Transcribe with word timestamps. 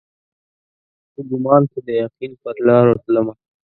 په 1.11 1.21
ګمان 1.29 1.61
کښي 1.71 1.79
د 1.87 1.89
یقین 2.03 2.31
پرلارو 2.41 3.01
تلمه 3.03 3.33